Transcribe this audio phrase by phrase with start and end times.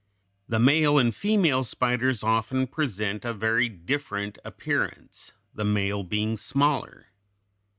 [0.49, 7.09] ]The male and female spiders often present a very different appearance, the male being smaller.